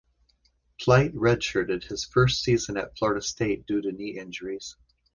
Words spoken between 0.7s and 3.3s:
Polite redshirted his first season at Florida